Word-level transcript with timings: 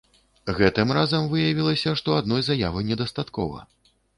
Гэтым 0.59 0.93
разам 0.99 1.27
выявілася, 1.35 1.93
што 2.01 2.17
адной 2.23 2.41
заявы 2.51 2.85
недастаткова. 2.89 3.59